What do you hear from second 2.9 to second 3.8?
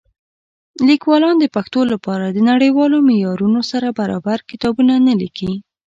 معیارونو